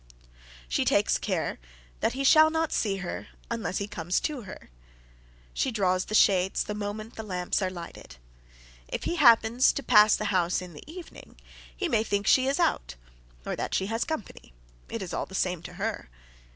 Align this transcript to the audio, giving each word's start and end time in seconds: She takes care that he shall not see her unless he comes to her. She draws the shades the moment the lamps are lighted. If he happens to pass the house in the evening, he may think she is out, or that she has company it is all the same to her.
She 0.67 0.83
takes 0.83 1.19
care 1.19 1.59
that 1.99 2.13
he 2.13 2.23
shall 2.23 2.49
not 2.49 2.71
see 2.73 2.97
her 3.05 3.27
unless 3.51 3.77
he 3.77 3.87
comes 3.87 4.19
to 4.21 4.41
her. 4.45 4.71
She 5.53 5.69
draws 5.69 6.05
the 6.05 6.15
shades 6.15 6.63
the 6.63 6.73
moment 6.73 7.17
the 7.17 7.21
lamps 7.21 7.61
are 7.61 7.69
lighted. 7.69 8.15
If 8.87 9.03
he 9.03 9.17
happens 9.17 9.71
to 9.73 9.83
pass 9.83 10.15
the 10.15 10.25
house 10.33 10.59
in 10.59 10.73
the 10.73 10.91
evening, 10.91 11.35
he 11.77 11.87
may 11.87 12.03
think 12.03 12.25
she 12.25 12.47
is 12.47 12.59
out, 12.59 12.95
or 13.45 13.55
that 13.55 13.75
she 13.75 13.85
has 13.93 14.03
company 14.03 14.53
it 14.89 15.03
is 15.03 15.13
all 15.13 15.27
the 15.27 15.35
same 15.35 15.61
to 15.61 15.73
her. 15.73 16.09